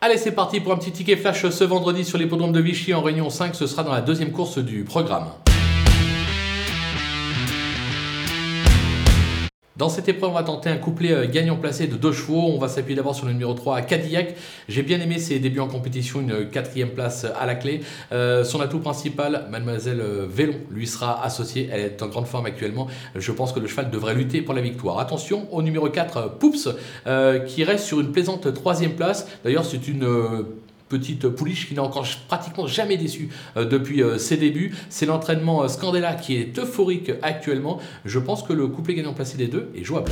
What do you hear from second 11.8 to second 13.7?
de deux chevaux. On va s'appuyer d'abord sur le numéro